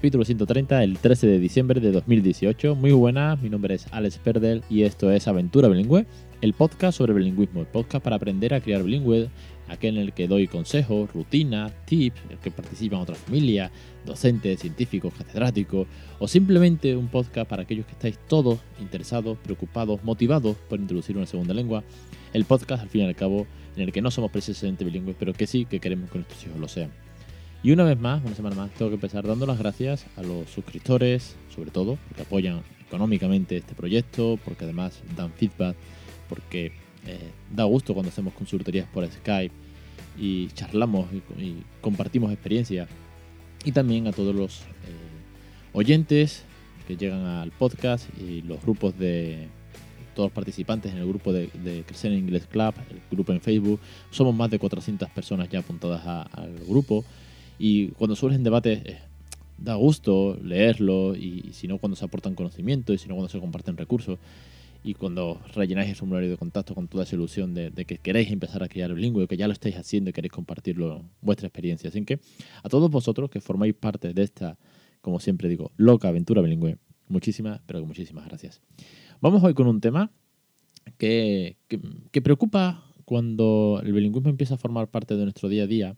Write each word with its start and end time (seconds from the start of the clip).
Capítulo 0.00 0.24
130, 0.24 0.82
el 0.82 0.96
13 0.96 1.26
de 1.26 1.38
diciembre 1.38 1.78
de 1.78 1.92
2018. 1.92 2.74
Muy 2.74 2.90
buenas, 2.92 3.38
mi 3.42 3.50
nombre 3.50 3.74
es 3.74 3.86
Alex 3.90 4.16
Perdel 4.16 4.62
y 4.70 4.84
esto 4.84 5.12
es 5.12 5.28
Aventura 5.28 5.68
Bilingüe, 5.68 6.06
el 6.40 6.54
podcast 6.54 6.96
sobre 6.96 7.12
bilingüismo, 7.12 7.60
el 7.60 7.66
podcast 7.66 8.02
para 8.02 8.16
aprender 8.16 8.54
a 8.54 8.62
criar 8.62 8.82
bilingüe, 8.82 9.28
aquel 9.68 9.98
en 9.98 10.04
el 10.04 10.14
que 10.14 10.26
doy 10.26 10.46
consejos, 10.46 11.12
rutinas, 11.12 11.74
tips, 11.84 12.18
en 12.24 12.30
el 12.30 12.38
que 12.38 12.50
participan 12.50 13.00
otras 13.00 13.18
familias, 13.18 13.72
docentes, 14.06 14.60
científicos, 14.60 15.12
catedráticos, 15.12 15.86
o 16.18 16.26
simplemente 16.26 16.96
un 16.96 17.08
podcast 17.08 17.50
para 17.50 17.64
aquellos 17.64 17.84
que 17.84 17.92
estáis 17.92 18.18
todos 18.26 18.58
interesados, 18.80 19.36
preocupados, 19.36 20.02
motivados 20.02 20.56
por 20.70 20.80
introducir 20.80 21.18
una 21.18 21.26
segunda 21.26 21.52
lengua. 21.52 21.84
El 22.32 22.46
podcast, 22.46 22.82
al 22.82 22.88
fin 22.88 23.02
y 23.02 23.04
al 23.04 23.16
cabo, 23.16 23.46
en 23.76 23.82
el 23.82 23.92
que 23.92 24.00
no 24.00 24.10
somos 24.10 24.30
precisamente 24.30 24.82
bilingües, 24.82 25.16
pero 25.18 25.34
que 25.34 25.46
sí 25.46 25.66
que 25.66 25.78
queremos 25.78 26.10
que 26.10 26.16
nuestros 26.16 26.42
hijos 26.46 26.58
lo 26.58 26.68
sean. 26.68 27.09
Y 27.62 27.72
una 27.72 27.84
vez 27.84 27.98
más, 27.98 28.24
una 28.24 28.34
semana 28.34 28.56
más, 28.56 28.70
tengo 28.72 28.90
que 28.90 28.94
empezar 28.94 29.26
dando 29.26 29.44
las 29.46 29.58
gracias 29.58 30.06
a 30.16 30.22
los 30.22 30.48
suscriptores, 30.48 31.36
sobre 31.54 31.70
todo, 31.70 31.98
porque 32.08 32.22
apoyan 32.22 32.62
económicamente 32.86 33.58
este 33.58 33.74
proyecto, 33.74 34.38
porque 34.44 34.64
además 34.64 35.02
dan 35.14 35.30
feedback 35.32 35.76
porque 36.30 36.72
eh, 37.06 37.30
da 37.54 37.64
gusto 37.64 37.92
cuando 37.92 38.10
hacemos 38.10 38.32
consultorías 38.34 38.88
por 38.88 39.06
Skype 39.06 39.54
y 40.18 40.48
charlamos 40.48 41.08
y, 41.12 41.56
compartimos 41.80 42.32
experiencia. 42.32 42.88
Y 43.64 43.72
también 43.72 44.06
a 44.06 44.12
todos 44.12 44.34
los 44.34 44.60
eh, 44.60 45.74
oyentes 45.74 46.44
que 46.86 46.96
llegan 46.96 47.24
al 47.26 47.50
podcast 47.50 48.08
y 48.18 48.40
los 48.42 48.62
grupos 48.62 48.98
de 48.98 49.48
todos 50.14 50.28
los 50.28 50.32
participantes 50.32 50.92
en 50.92 50.98
el 50.98 51.06
grupo 51.06 51.32
de, 51.32 51.48
Crecer 51.86 52.12
en 52.12 52.18
Inglés 52.18 52.46
Club, 52.50 52.74
el 52.90 53.00
grupo 53.10 53.32
en 53.32 53.40
Facebook. 53.40 53.80
Somos 54.10 54.34
más 54.34 54.50
de 54.50 54.58
400 54.58 55.10
personas 55.10 55.48
ya 55.48 55.58
apuntadas 55.58 56.28
al 56.32 56.58
grupo. 56.66 57.04
Y 57.60 57.88
cuando 57.90 58.16
surgen 58.16 58.42
debates, 58.42 58.82
eh, 58.84 58.98
da 59.58 59.74
gusto 59.74 60.36
leerlo. 60.42 61.14
Y, 61.14 61.44
y 61.48 61.52
si 61.52 61.68
no, 61.68 61.78
cuando 61.78 61.94
se 61.94 62.04
aportan 62.04 62.34
conocimientos 62.34 62.96
y 62.96 62.98
si 62.98 63.08
no, 63.08 63.14
cuando 63.14 63.28
se 63.28 63.38
comparten 63.38 63.76
recursos 63.76 64.18
y 64.82 64.94
cuando 64.94 65.40
rellenáis 65.54 65.90
el 65.90 65.96
formulario 65.96 66.30
de 66.30 66.36
contacto 66.36 66.74
con 66.74 66.88
toda 66.88 67.04
esa 67.04 67.14
ilusión 67.14 67.54
de, 67.54 67.70
que 67.84 67.98
queréis 67.98 68.30
empezar 68.30 68.62
a 68.62 68.68
criar 68.68 68.94
bilingüe, 68.94 69.28
que 69.28 69.36
ya 69.36 69.46
lo 69.46 69.52
estáis 69.52 69.76
haciendo 69.76 70.10
y 70.10 70.12
queréis 70.12 70.32
compartirlo, 70.32 71.04
vuestra 71.20 71.48
experiencia. 71.48 71.88
Así 71.88 72.04
que 72.04 72.20
a 72.62 72.68
todos 72.68 72.90
vosotros 72.90 73.30
que 73.30 73.40
formáis 73.40 73.74
parte 73.74 74.14
de 74.14 74.22
esta, 74.22 74.56
como 75.02 75.20
siempre 75.20 75.48
digo, 75.48 75.72
loca 75.76 76.08
aventura 76.08 76.40
bilingüe, 76.40 76.78
muchísimas, 77.08 77.60
pero 77.66 77.84
muchísimas 77.84 78.26
gracias. 78.26 78.62
Vamos 79.20 79.42
hoy 79.42 79.52
con 79.52 79.66
un 79.66 79.80
tema 79.80 80.10
que, 80.96 81.56
que, 81.68 82.22
preocupa 82.22 82.84
cuando 83.04 83.82
el 83.84 83.92
bilingüismo 83.92 84.30
empieza 84.30 84.54
a 84.54 84.58
formar 84.58 84.88
parte 84.88 85.16
de 85.16 85.24
nuestro 85.24 85.50
día 85.50 85.64
a 85.64 85.66
día 85.66 85.96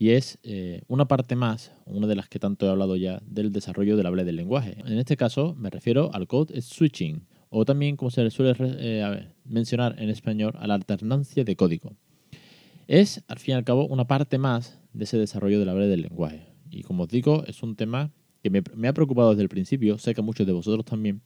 y 0.00 0.12
es 0.12 0.38
eh, 0.42 0.80
una 0.88 1.06
parte 1.06 1.36
más, 1.36 1.72
una 1.84 2.06
de 2.06 2.16
las 2.16 2.26
que 2.26 2.38
tanto 2.38 2.64
he 2.64 2.70
hablado 2.70 2.96
ya, 2.96 3.20
del 3.26 3.52
desarrollo 3.52 3.98
del 3.98 4.06
habla 4.06 4.24
del 4.24 4.36
lenguaje. 4.36 4.78
En 4.86 4.96
este 4.96 5.14
caso 5.14 5.54
me 5.58 5.68
refiero 5.68 6.08
al 6.14 6.26
code 6.26 6.62
switching 6.62 7.26
o 7.50 7.66
también, 7.66 7.96
como 7.96 8.10
se 8.10 8.24
le 8.24 8.30
suele 8.30 8.54
eh, 8.58 9.28
mencionar 9.44 10.00
en 10.00 10.08
español, 10.08 10.54
a 10.58 10.66
la 10.66 10.72
alternancia 10.72 11.44
de 11.44 11.54
código. 11.54 11.96
Es, 12.88 13.22
al 13.28 13.38
fin 13.40 13.52
y 13.52 13.56
al 13.56 13.64
cabo, 13.64 13.86
una 13.88 14.06
parte 14.06 14.38
más 14.38 14.80
de 14.94 15.04
ese 15.04 15.18
desarrollo 15.18 15.58
de 15.58 15.66
la 15.66 15.72
habla 15.72 15.86
del 15.86 16.00
lenguaje. 16.00 16.46
Y 16.70 16.82
como 16.82 17.02
os 17.02 17.10
digo, 17.10 17.44
es 17.46 17.62
un 17.62 17.76
tema 17.76 18.10
que 18.42 18.48
me, 18.48 18.88
ha 18.88 18.94
preocupado 18.94 19.30
desde 19.32 19.42
el 19.42 19.50
principio, 19.50 19.98
sé 19.98 20.14
que 20.14 20.22
muchos 20.22 20.46
de 20.46 20.54
vosotros 20.54 20.86
también, 20.86 21.20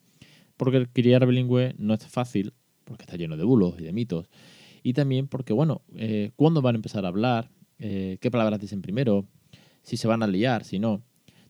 porque 0.57 0.79
el 0.79 0.89
criar 0.89 1.25
bilingüe 1.29 1.77
no 1.79 1.95
es 1.95 2.05
fácil, 2.09 2.55
porque 2.83 3.05
está 3.05 3.17
lleno 3.17 3.37
de 3.37 3.45
bulos 3.45 3.77
y 3.79 3.85
de 3.85 3.93
mitos, 3.93 4.29
y 4.83 4.95
también 4.95 5.29
porque, 5.29 5.53
bueno, 5.53 5.83
eh, 5.95 6.33
¿cuándo 6.35 6.61
van 6.61 6.75
a 6.75 6.79
empezar 6.79 7.05
a 7.05 7.09
hablar? 7.09 7.53
Eh, 7.79 8.19
¿Qué 8.21 8.31
palabras 8.31 8.61
dicen 8.61 8.83
primero? 8.83 9.27
Si 9.83 9.97
se 9.97 10.09
van 10.09 10.23
a 10.23 10.27
liar, 10.27 10.65
si 10.65 10.79
no. 10.79 11.03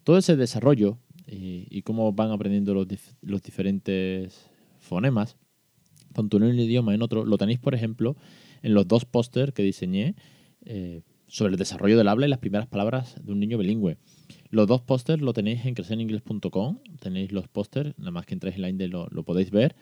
Todo 0.03 0.19
ese 0.19 0.37
desarrollo 0.37 0.99
y, 1.27 1.83
cómo 1.83 2.13
van 2.13 2.31
aprendiendo 2.31 2.75
los, 2.75 2.87
los 3.23 3.43
diferentes 3.43 4.51
fonemas, 4.79 5.37
tanto 6.13 6.37
en 6.37 6.45
un 6.45 6.59
idioma 6.59 6.95
en 6.95 7.03
otro. 7.03 7.25
Lo 7.25 7.39
tenéis, 7.39 7.59
por 7.59 7.75
ejemplo, 7.75 8.17
en 8.63 8.75
los 8.75 8.87
dos 8.87 9.05
pósters 9.05 9.53
que 9.53 9.63
diseñé 9.63 10.15
eh, 10.65 11.03
sobre 11.27 11.53
el 11.53 11.59
desarrollo 11.59 11.97
del 11.97 12.09
habla 12.09 12.27
y 12.27 12.31
las 12.31 12.39
primeras 12.39 12.67
palabras 12.67 13.17
de 13.23 13.33
un 13.33 13.41
niño 13.41 13.59
bilingüe. 13.59 13.99
Los 14.51 14.67
dos 14.67 14.83
pósters 14.83 15.23
lo 15.23 15.33
tenéis 15.33 15.65
en 15.65 15.75
crecereningles.com. 15.75 16.79
Tenéis 17.01 17.33
los 17.33 17.49
pósters, 17.49 17.99
nada 17.99 18.11
más 18.11 18.27
que 18.27 18.35
entráis 18.35 18.57
en 18.57 18.63
la 18.63 18.69
India 18.69 18.87
lo, 18.89 19.09
lo 19.11 19.25
podéis 19.25 19.51
ver. 19.51 19.75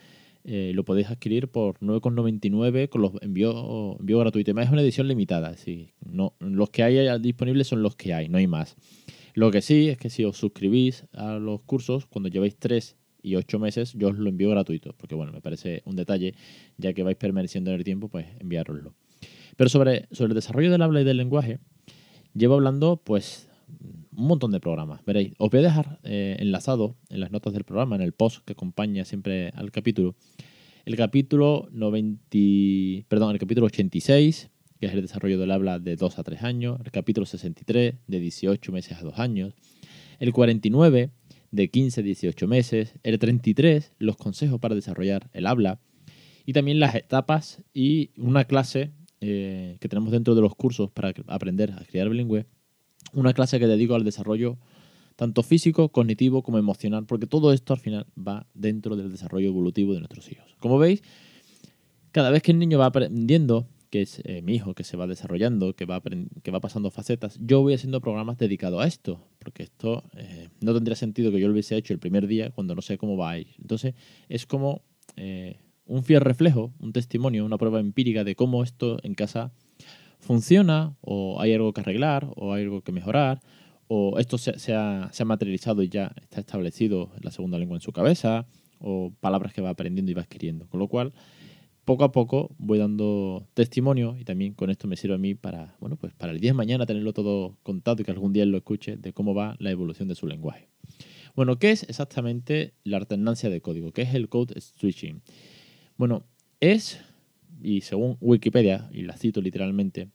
Eh, 0.45 0.71
lo 0.73 0.83
podéis 0.83 1.09
adquirir 1.09 1.47
por 1.47 1.79
9,99 1.79 2.89
con 2.89 3.01
los 3.01 3.11
envío, 3.21 3.97
envío 3.99 4.19
gratuito. 4.19 4.51
Además 4.51 4.65
es 4.65 4.71
una 4.73 4.81
edición 4.81 5.07
limitada. 5.07 5.55
Sí, 5.55 5.93
no, 6.01 6.35
los 6.39 6.69
que 6.69 6.83
hay 6.83 7.19
disponibles 7.19 7.67
son 7.67 7.81
los 7.81 7.95
que 7.95 8.13
hay, 8.13 8.27
no 8.27 8.37
hay 8.37 8.47
más. 8.47 8.75
Lo 9.33 9.51
que 9.51 9.61
sí 9.61 9.89
es 9.89 9.97
que 9.97 10.09
si 10.09 10.25
os 10.25 10.37
suscribís 10.37 11.05
a 11.13 11.35
los 11.35 11.61
cursos, 11.61 12.05
cuando 12.05 12.29
lleváis 12.29 12.57
tres 12.57 12.97
y 13.21 13.35
ocho 13.35 13.57
meses 13.57 13.93
yo 13.93 14.09
os 14.09 14.17
lo 14.17 14.29
envío 14.29 14.49
gratuito, 14.49 14.93
porque 14.97 15.15
bueno, 15.15 15.31
me 15.31 15.41
parece 15.41 15.81
un 15.85 15.95
detalle, 15.95 16.35
ya 16.77 16.93
que 16.93 17.03
vais 17.03 17.17
permaneciendo 17.17 17.71
en 17.71 17.77
el 17.77 17.83
tiempo, 17.83 18.09
pues 18.09 18.27
enviároslo. 18.39 18.93
Pero 19.55 19.69
sobre, 19.69 20.07
sobre 20.11 20.31
el 20.31 20.35
desarrollo 20.35 20.71
del 20.71 20.81
habla 20.81 21.01
y 21.01 21.03
del 21.05 21.17
lenguaje, 21.17 21.59
llevo 22.33 22.55
hablando 22.55 22.97
pues 22.97 23.47
un 24.15 24.27
montón 24.27 24.51
de 24.51 24.59
programas. 24.59 25.03
Veréis, 25.05 25.33
os 25.37 25.49
voy 25.49 25.59
a 25.59 25.63
dejar 25.63 25.99
eh, 26.03 26.37
enlazado 26.39 26.95
en 27.09 27.19
las 27.19 27.31
notas 27.31 27.53
del 27.53 27.63
programa, 27.63 27.95
en 27.95 28.01
el 28.01 28.13
post 28.13 28.45
que 28.45 28.53
acompaña 28.53 29.05
siempre 29.05 29.49
al 29.55 29.71
capítulo, 29.71 30.15
el 30.85 30.95
capítulo 30.95 31.67
90, 31.71 33.07
perdón, 33.07 33.31
el 33.31 33.39
capítulo 33.39 33.67
86, 33.67 34.49
que 34.79 34.85
es 34.87 34.93
el 34.93 35.01
desarrollo 35.01 35.39
del 35.39 35.51
habla 35.51 35.79
de 35.79 35.95
2 35.95 36.19
a 36.19 36.23
3 36.23 36.43
años, 36.43 36.79
el 36.83 36.91
capítulo 36.91 37.25
63, 37.25 37.95
de 38.05 38.19
18 38.19 38.71
meses 38.71 38.97
a 38.97 39.01
2 39.01 39.17
años, 39.17 39.53
el 40.19 40.33
49, 40.33 41.11
de 41.51 41.69
15 41.69 42.01
a 42.01 42.03
18 42.03 42.47
meses, 42.47 42.93
el 43.03 43.19
33, 43.19 43.93
los 43.99 44.17
consejos 44.17 44.59
para 44.59 44.75
desarrollar 44.75 45.29
el 45.33 45.47
habla, 45.47 45.79
y 46.45 46.53
también 46.53 46.79
las 46.79 46.95
etapas 46.95 47.63
y 47.73 48.11
una 48.17 48.43
clase 48.45 48.91
eh, 49.21 49.77
que 49.79 49.87
tenemos 49.87 50.11
dentro 50.11 50.35
de 50.35 50.41
los 50.41 50.55
cursos 50.55 50.91
para 50.91 51.13
aprender 51.27 51.71
a 51.71 51.85
criar 51.85 52.09
bilingüe, 52.09 52.45
una 53.13 53.33
clase 53.33 53.59
que 53.59 53.67
dedico 53.67 53.95
al 53.95 54.03
desarrollo 54.03 54.57
tanto 55.15 55.43
físico, 55.43 55.89
cognitivo 55.89 56.43
como 56.43 56.57
emocional, 56.57 57.05
porque 57.05 57.27
todo 57.27 57.53
esto 57.53 57.73
al 57.73 57.79
final 57.79 58.07
va 58.17 58.47
dentro 58.53 58.95
del 58.95 59.11
desarrollo 59.11 59.47
evolutivo 59.47 59.93
de 59.93 59.99
nuestros 59.99 60.31
hijos. 60.31 60.55
Como 60.59 60.79
veis, 60.79 61.03
cada 62.11 62.29
vez 62.29 62.41
que 62.41 62.51
el 62.51 62.59
niño 62.59 62.79
va 62.79 62.87
aprendiendo, 62.87 63.67
que 63.89 64.01
es 64.01 64.21
eh, 64.25 64.41
mi 64.41 64.55
hijo, 64.55 64.73
que 64.73 64.83
se 64.83 64.97
va 64.97 65.05
desarrollando, 65.05 65.75
que 65.75 65.85
va, 65.85 66.01
que 66.01 66.51
va 66.51 66.59
pasando 66.59 66.89
facetas, 66.89 67.37
yo 67.39 67.61
voy 67.61 67.75
haciendo 67.75 68.01
programas 68.01 68.37
dedicados 68.37 68.83
a 68.83 68.87
esto, 68.87 69.27
porque 69.39 69.63
esto 69.63 70.03
eh, 70.15 70.49
no 70.61 70.73
tendría 70.73 70.95
sentido 70.95 71.31
que 71.31 71.39
yo 71.39 71.47
lo 71.47 71.53
hubiese 71.53 71.77
hecho 71.77 71.93
el 71.93 71.99
primer 71.99 72.25
día 72.25 72.49
cuando 72.51 72.73
no 72.73 72.81
sé 72.81 72.97
cómo 72.97 73.17
va 73.17 73.31
a 73.31 73.39
ir. 73.39 73.47
Entonces, 73.59 73.93
es 74.29 74.47
como 74.47 74.81
eh, 75.15 75.59
un 75.85 76.03
fiel 76.03 76.21
reflejo, 76.21 76.73
un 76.79 76.91
testimonio, 76.91 77.45
una 77.45 77.57
prueba 77.57 77.79
empírica 77.79 78.23
de 78.23 78.35
cómo 78.35 78.63
esto 78.63 78.97
en 79.03 79.13
casa 79.13 79.53
funciona, 80.23 80.95
o 81.01 81.39
hay 81.39 81.53
algo 81.53 81.73
que 81.73 81.81
arreglar, 81.81 82.27
o 82.35 82.53
hay 82.53 82.63
algo 82.63 82.81
que 82.81 82.91
mejorar, 82.91 83.41
o 83.87 84.17
esto 84.17 84.37
se, 84.37 84.73
ha, 84.73 85.11
materializado 85.25 85.83
y 85.83 85.89
ya 85.89 86.13
está 86.21 86.39
establecido 86.39 87.11
la 87.21 87.31
segunda 87.31 87.57
lengua 87.59 87.77
en 87.77 87.81
su 87.81 87.91
cabeza, 87.91 88.47
o 88.79 89.13
palabras 89.19 89.53
que 89.53 89.61
va 89.61 89.69
aprendiendo 89.69 90.11
y 90.11 90.15
va 90.15 90.23
adquiriendo. 90.23 90.67
Con 90.67 90.79
lo 90.79 90.87
cual, 90.87 91.13
poco 91.85 92.03
a 92.03 92.11
poco 92.11 92.55
voy 92.57 92.79
dando 92.79 93.47
testimonio 93.53 94.15
y 94.17 94.23
también 94.23 94.53
con 94.53 94.69
esto 94.69 94.87
me 94.87 94.95
sirve 94.95 95.15
a 95.15 95.17
mí 95.17 95.35
para, 95.35 95.75
bueno, 95.79 95.97
pues 95.97 96.13
para 96.13 96.31
el 96.31 96.39
día 96.39 96.51
de 96.51 96.55
mañana 96.55 96.85
tenerlo 96.85 97.13
todo 97.13 97.57
contado 97.63 98.01
y 98.01 98.05
que 98.05 98.11
algún 98.11 98.33
día 98.33 98.45
lo 98.45 98.57
escuche 98.57 98.97
de 98.97 99.13
cómo 99.13 99.33
va 99.33 99.55
la 99.59 99.71
evolución 99.71 100.07
de 100.07 100.15
su 100.15 100.27
lenguaje. 100.27 100.69
Bueno, 101.35 101.57
¿qué 101.57 101.71
es 101.71 101.83
exactamente 101.83 102.73
la 102.83 102.97
alternancia 102.97 103.49
de 103.49 103.61
código? 103.61 103.91
¿Qué 103.91 104.03
es 104.03 104.13
el 104.13 104.29
code 104.29 104.59
switching? 104.59 105.21
Bueno, 105.97 106.25
es, 106.59 106.99
y 107.63 107.81
según 107.81 108.17
Wikipedia, 108.21 108.89
y 108.91 109.01
la 109.03 109.17
cito 109.17 109.41
literalmente, 109.41 110.09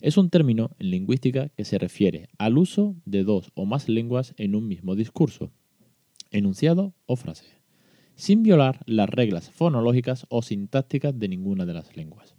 es 0.00 0.16
un 0.16 0.30
término 0.30 0.70
en 0.78 0.90
lingüística 0.90 1.48
que 1.48 1.64
se 1.64 1.78
refiere 1.78 2.28
al 2.38 2.58
uso 2.58 2.94
de 3.04 3.24
dos 3.24 3.50
o 3.54 3.64
más 3.64 3.88
lenguas 3.88 4.34
en 4.36 4.54
un 4.54 4.68
mismo 4.68 4.94
discurso, 4.94 5.50
enunciado 6.30 6.94
o 7.06 7.16
frase 7.16 7.64
sin 8.16 8.42
violar 8.42 8.80
las 8.86 9.08
reglas 9.08 9.50
fonológicas 9.50 10.26
o 10.28 10.42
sintácticas 10.42 11.18
de 11.18 11.28
ninguna 11.28 11.66
de 11.66 11.74
las 11.74 11.96
lenguas. 11.96 12.34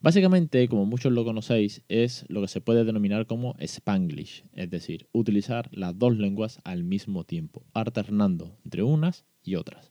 Básicamente, 0.00 0.68
como 0.68 0.86
muchos 0.86 1.12
lo 1.12 1.24
conocéis, 1.24 1.82
es 1.88 2.24
lo 2.28 2.40
que 2.40 2.48
se 2.48 2.60
puede 2.60 2.84
denominar 2.84 3.26
como 3.26 3.56
Spanglish, 3.58 4.44
es 4.54 4.70
decir, 4.70 5.08
utilizar 5.12 5.68
las 5.72 5.98
dos 5.98 6.16
lenguas 6.16 6.60
al 6.64 6.84
mismo 6.84 7.24
tiempo, 7.24 7.64
alternando 7.74 8.56
entre 8.64 8.84
unas 8.84 9.24
y 9.42 9.56
otras. 9.56 9.90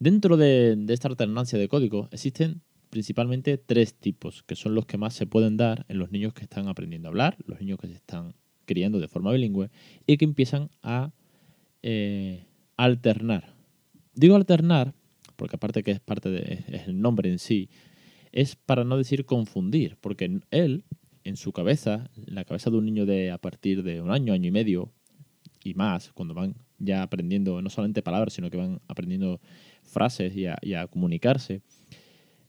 Dentro 0.00 0.36
de, 0.36 0.84
esta 0.88 1.08
alternancia 1.08 1.58
de 1.58 1.68
código 1.68 2.08
existen 2.10 2.62
principalmente 2.96 3.58
tres 3.58 3.92
tipos, 3.92 4.42
que 4.44 4.56
son 4.56 4.74
los 4.74 4.86
que 4.86 4.96
más 4.96 5.12
se 5.12 5.26
pueden 5.26 5.58
dar 5.58 5.84
en 5.90 5.98
los 5.98 6.10
niños 6.10 6.32
que 6.32 6.44
están 6.44 6.66
aprendiendo 6.66 7.08
a 7.08 7.10
hablar, 7.10 7.36
los 7.46 7.60
niños 7.60 7.78
que 7.78 7.88
se 7.88 7.92
están 7.92 8.32
criando 8.64 8.98
de 8.98 9.06
forma 9.06 9.32
bilingüe 9.32 9.68
y 10.06 10.16
que 10.16 10.24
empiezan 10.24 10.70
a 10.82 11.12
eh, 11.82 12.46
alternar. 12.78 13.52
Digo 14.14 14.34
alternar, 14.34 14.94
porque 15.36 15.56
aparte 15.56 15.82
que 15.82 15.90
es 15.90 16.00
parte 16.00 16.30
del 16.30 16.98
nombre 16.98 17.30
en 17.30 17.38
sí, 17.38 17.68
es 18.32 18.56
para 18.56 18.82
no 18.82 18.96
decir 18.96 19.26
confundir, 19.26 19.98
porque 20.00 20.40
él, 20.50 20.84
en 21.24 21.36
su 21.36 21.52
cabeza, 21.52 22.08
en 22.26 22.34
la 22.34 22.46
cabeza 22.46 22.70
de 22.70 22.78
un 22.78 22.86
niño 22.86 23.04
de 23.04 23.30
a 23.30 23.36
partir 23.36 23.82
de 23.82 24.00
un 24.00 24.10
año, 24.10 24.32
año 24.32 24.48
y 24.48 24.52
medio 24.52 24.90
y 25.62 25.74
más, 25.74 26.12
cuando 26.14 26.32
van 26.32 26.54
ya 26.78 27.02
aprendiendo 27.02 27.60
no 27.60 27.68
solamente 27.68 28.02
palabras, 28.02 28.32
sino 28.32 28.48
que 28.48 28.56
van 28.56 28.80
aprendiendo 28.88 29.38
frases 29.82 30.34
y 30.34 30.46
a, 30.46 30.86
comunicarse, 30.86 31.60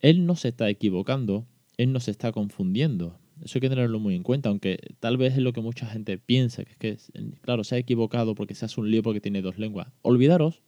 él 0.02 0.26
no 0.26 0.36
se 0.36 0.50
está 0.50 0.70
equivocando, 0.70 1.46
él 1.78 1.92
no 1.92 2.00
se 2.00 2.12
está 2.12 2.32
confundiendo. 2.32 3.20
Eso 3.44 3.58
hay 3.58 3.62
que 3.62 3.70
tenerlo 3.70 4.00
muy 4.00 4.16
en 4.16 4.24
cuenta, 4.24 4.50
aunque 4.50 4.80
tal 5.00 5.18
vez 5.18 5.34
es 5.34 5.44
lo 5.44 5.54
que 5.54 5.62
mucha 5.62 5.86
gente 5.86 6.18
piensa, 6.18 6.64
que 6.66 6.90
es 6.90 7.12
que, 7.14 7.32
claro, 7.42 7.64
se 7.64 7.76
ha 7.76 7.78
equivocado 7.78 8.34
porque 8.34 8.56
se 8.56 8.66
hace 8.66 8.80
un 8.82 8.90
lío 8.90 9.04
porque 9.04 9.22
tiene 9.22 9.42
dos 9.42 9.60
lenguas. 9.60 9.90
Olvidaros, 10.02 10.62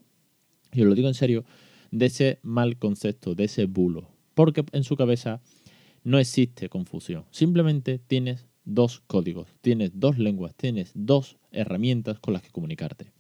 y 0.72 0.82
os 0.82 0.88
lo 0.88 0.94
digo 0.94 1.08
en 1.08 1.16
serio, 1.16 1.46
de 1.92 2.06
ese 2.06 2.40
mal 2.44 2.78
concepto, 2.78 3.34
de 3.34 3.46
ese 3.46 3.66
bulo. 3.66 4.10
Porque 4.36 4.64
en 4.72 4.84
su 4.84 4.96
cabeza 4.96 5.42
no 6.04 6.20
existe 6.20 6.70
confusión. 6.70 7.26
Simplemente 7.32 8.00
tienes 8.00 8.48
dos 8.66 9.02
códigos, 9.08 9.48
tienes 9.62 9.92
dos 9.96 10.18
lenguas, 10.20 10.56
tienes 10.56 10.92
dos 10.94 11.38
herramientas 11.52 12.20
con 12.20 12.34
las 12.34 12.44
que 12.44 12.52
comunicarte. 12.52 13.12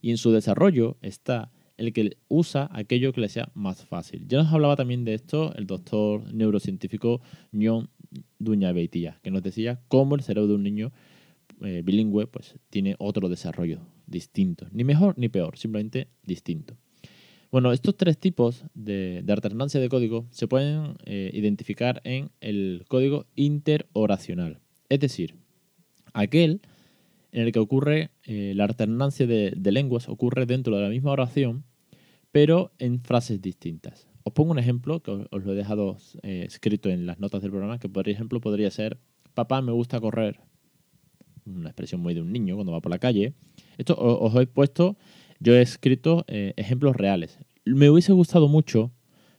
Y 0.00 0.10
en 0.10 0.18
su 0.18 0.32
desarrollo 0.32 0.96
está 1.00 1.52
el 1.76 1.92
que 1.92 2.16
usa 2.28 2.68
aquello 2.72 3.12
que 3.12 3.20
le 3.20 3.28
sea 3.28 3.50
más 3.54 3.84
fácil. 3.84 4.26
Ya 4.28 4.42
nos 4.42 4.52
hablaba 4.52 4.76
también 4.76 5.04
de 5.04 5.14
esto 5.14 5.54
el 5.54 5.66
doctor 5.66 6.32
neurocientífico 6.32 7.20
Nyon 7.52 7.88
Duña 8.38 8.72
Beitía, 8.72 9.18
que 9.22 9.30
nos 9.30 9.42
decía 9.42 9.80
cómo 9.88 10.14
el 10.14 10.22
cerebro 10.22 10.48
de 10.48 10.54
un 10.54 10.62
niño 10.62 10.92
eh, 11.62 11.82
bilingüe 11.84 12.26
pues, 12.26 12.56
tiene 12.70 12.96
otro 12.98 13.28
desarrollo 13.28 13.80
distinto. 14.06 14.66
Ni 14.72 14.84
mejor 14.84 15.18
ni 15.18 15.28
peor, 15.28 15.56
simplemente 15.56 16.08
distinto. 16.24 16.76
Bueno, 17.50 17.72
estos 17.72 17.96
tres 17.96 18.16
tipos 18.16 18.64
de, 18.74 19.22
alternancia 19.28 19.78
de 19.78 19.90
código 19.90 20.26
se 20.30 20.48
pueden 20.48 20.94
eh, 21.04 21.30
identificar 21.34 22.00
en 22.04 22.30
el 22.40 22.84
código 22.88 23.26
interoracional. 23.36 24.58
Es 24.88 25.00
decir, 25.00 25.34
aquel 26.14 26.62
en 27.32 27.42
el 27.42 27.52
que 27.52 27.58
ocurre 27.58 28.10
eh, 28.24 28.52
la 28.54 28.64
alternancia 28.64 29.26
de, 29.26 29.72
lenguas, 29.72 30.08
ocurre 30.08 30.46
dentro 30.46 30.76
de 30.76 30.82
la 30.82 30.90
misma 30.90 31.12
oración, 31.12 31.64
pero 32.30 32.72
en 32.78 33.00
frases 33.00 33.40
distintas. 33.40 34.06
Os 34.22 34.32
pongo 34.34 34.52
un 34.52 34.58
ejemplo 34.58 35.02
que 35.02 35.10
os, 35.10 35.44
lo 35.44 35.52
he 35.52 35.56
dejado 35.56 35.96
eh, 36.22 36.44
escrito 36.46 36.90
en 36.90 37.06
las 37.06 37.18
notas 37.18 37.42
del 37.42 37.50
programa, 37.50 37.78
que 37.78 37.88
por 37.88 38.08
ejemplo 38.08 38.40
podría 38.40 38.70
ser, 38.70 38.98
papá 39.34 39.62
me 39.62 39.72
gusta 39.72 39.98
correr, 39.98 40.40
una 41.44 41.70
expresión 41.70 42.00
muy 42.00 42.14
de 42.14 42.20
un 42.20 42.30
niño 42.30 42.54
cuando 42.54 42.72
va 42.72 42.80
por 42.80 42.92
la 42.92 42.98
calle. 42.98 43.32
Esto 43.78 43.96
os, 43.98 44.34
he 44.36 44.46
puesto, 44.46 44.96
yo 45.40 45.54
he 45.54 45.62
escrito 45.62 46.24
eh, 46.28 46.52
ejemplos 46.56 46.94
reales. 46.94 47.38
Me 47.64 47.88
hubiese 47.88 48.12
gustado 48.12 48.46
mucho, 48.46 48.92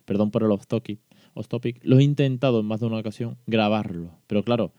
perdón 0.06 0.32
por 0.32 0.44
el 0.44 0.52
off 0.52 0.66
topic, 0.66 1.00
off 1.36 1.48
topic, 1.48 1.80
lo 1.84 2.00
he 2.00 2.04
intentado 2.04 2.60
en 2.60 2.66
más 2.66 2.80
de 2.80 2.88
una 2.88 2.98
ocasión 2.98 3.38
grabarlo, 3.46 4.18
pero 4.28 4.44
claro, 4.44 4.74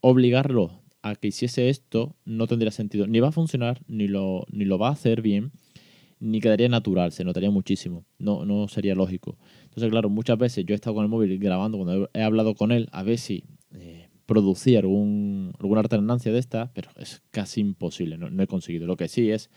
obligarlo 0.00 0.81
a 1.02 1.16
que 1.16 1.28
hiciese 1.28 1.68
esto 1.68 2.16
no 2.24 2.46
tendría 2.46 2.70
sentido. 2.70 3.06
Ni 3.06 3.20
va 3.20 3.28
a 3.28 3.32
funcionar, 3.32 3.82
ni 3.88 4.08
lo, 4.08 4.46
ni 4.50 4.64
lo 4.64 4.78
va 4.78 4.88
a 4.88 4.92
hacer 4.92 5.20
bien, 5.20 5.52
ni 6.20 6.40
quedaría 6.40 6.68
natural, 6.68 7.12
se 7.12 7.24
notaría 7.24 7.50
muchísimo. 7.50 8.04
No, 8.18 8.44
no 8.44 8.68
sería 8.68 8.94
lógico. 8.94 9.36
Entonces, 9.64 9.90
claro, 9.90 10.08
muchas 10.08 10.38
veces 10.38 10.64
yo 10.64 10.74
he 10.74 10.76
estado 10.76 10.94
con 10.94 11.04
el 11.04 11.10
móvil 11.10 11.38
grabando 11.38 11.78
cuando 11.78 12.08
he 12.14 12.22
hablado 12.22 12.54
con 12.54 12.70
él 12.70 12.88
a 12.92 13.02
ver 13.02 13.18
si 13.18 13.44
eh, 13.74 14.08
producía 14.26 14.78
alguna 14.78 15.80
alternancia 15.80 16.32
de 16.32 16.38
esta, 16.38 16.72
pero 16.72 16.90
es 16.96 17.22
casi 17.32 17.60
imposible, 17.60 18.16
no, 18.18 18.42
he 18.42 18.46
conseguido. 18.46 18.86
Lo 18.86 18.96
que 18.96 19.08
sí 19.08 19.30
es 19.30 19.50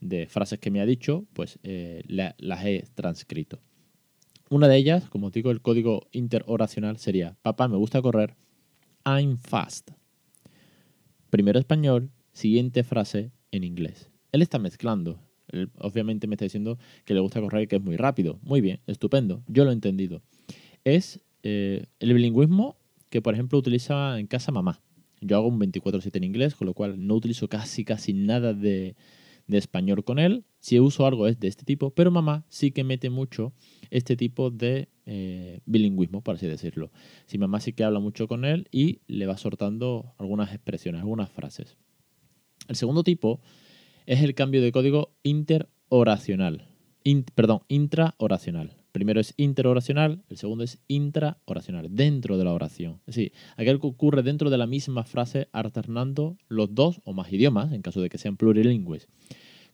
de 0.00 0.26
frases 0.26 0.60
que 0.60 0.70
me 0.70 0.80
ha 0.80 0.86
dicho, 0.86 1.26
pues 1.32 1.58
eh, 1.64 2.02
las 2.06 2.64
he 2.64 2.84
transcrito. 2.94 3.60
Una 4.48 4.68
de 4.68 4.76
ellas, 4.76 5.08
como 5.08 5.28
os 5.28 5.32
digo, 5.32 5.50
el 5.50 5.62
código 5.62 6.08
interoracional 6.12 6.98
sería, 6.98 7.36
papá, 7.42 7.66
me 7.66 7.76
gusta 7.76 8.02
correr, 8.02 8.36
I'm 9.04 9.38
fast 9.38 9.90
primero 11.32 11.58
español, 11.58 12.10
siguiente 12.34 12.84
frase 12.84 13.32
en 13.52 13.64
inglés. 13.64 14.10
Él 14.32 14.42
está 14.42 14.58
mezclando. 14.58 15.18
obviamente 15.78 16.26
me 16.26 16.34
está 16.34 16.44
diciendo 16.44 16.78
que 17.06 17.14
le 17.14 17.20
gusta 17.20 17.40
correr 17.40 17.62
y 17.62 17.66
que 17.68 17.76
es 17.76 17.82
muy 17.82 17.96
rápido. 17.96 18.38
Muy 18.42 18.60
bien, 18.60 18.80
estupendo. 18.86 19.42
Yo 19.48 19.64
lo 19.64 19.70
he 19.70 19.72
entendido. 19.72 20.20
Es 20.84 21.24
eh, 21.42 21.86
el 22.00 22.12
bilingüismo 22.12 22.76
que, 23.08 23.22
por 23.22 23.32
ejemplo, 23.32 23.58
utiliza 23.58 24.20
en 24.20 24.26
casa 24.26 24.52
mamá. 24.52 24.82
Yo 25.22 25.38
hago 25.38 25.48
un 25.48 25.58
24-7 25.58 26.14
en 26.16 26.24
inglés, 26.24 26.54
con 26.54 26.66
lo 26.66 26.74
cual 26.74 27.06
no 27.06 27.14
utilizo 27.14 27.48
casi, 27.48 27.82
casi 27.82 28.12
nada 28.12 28.52
de, 28.52 28.94
de 29.46 29.58
español 29.58 30.04
con 30.04 30.18
él. 30.18 30.44
Si 30.60 30.78
uso 30.80 31.06
algo 31.06 31.26
es 31.28 31.40
de 31.40 31.48
este 31.48 31.64
tipo, 31.64 31.94
pero 31.94 32.10
mamá 32.10 32.44
sí 32.50 32.72
que 32.72 32.84
mete 32.84 33.08
mucho 33.08 33.54
este 33.88 34.16
tipo 34.16 34.50
de 34.50 34.90
eh, 35.06 35.60
bilingüismo, 35.66 36.22
por 36.22 36.36
así 36.36 36.46
decirlo. 36.46 36.90
Si 37.26 37.38
mamá 37.38 37.60
sí 37.60 37.72
que 37.72 37.84
habla 37.84 38.00
mucho 38.00 38.28
con 38.28 38.44
él 38.44 38.68
y 38.70 39.00
le 39.06 39.26
va 39.26 39.36
soltando 39.36 40.14
algunas 40.18 40.52
expresiones, 40.52 41.00
algunas 41.00 41.30
frases. 41.30 41.76
El 42.68 42.76
segundo 42.76 43.02
tipo 43.02 43.40
es 44.06 44.22
el 44.22 44.34
cambio 44.34 44.62
de 44.62 44.72
código 44.72 45.14
interoracional. 45.22 46.68
perdón, 47.34 47.62
intraoracional. 47.68 48.76
Primero 48.92 49.20
es 49.20 49.32
interoracional, 49.38 50.22
el 50.28 50.36
segundo 50.36 50.64
es 50.64 50.78
intraoracional, 50.86 51.88
dentro 51.96 52.36
de 52.36 52.44
la 52.44 52.52
oración. 52.52 53.00
Es 53.06 53.16
decir, 53.16 53.32
aquel 53.56 53.80
que 53.80 53.86
ocurre 53.86 54.22
dentro 54.22 54.50
de 54.50 54.58
la 54.58 54.66
misma 54.66 55.04
frase 55.04 55.48
alternando 55.52 56.36
los 56.48 56.74
dos 56.74 57.00
o 57.04 57.14
más 57.14 57.32
idiomas, 57.32 57.72
en 57.72 57.80
caso 57.80 58.02
de 58.02 58.10
que 58.10 58.18
sean 58.18 58.36
plurilingües. 58.36 59.08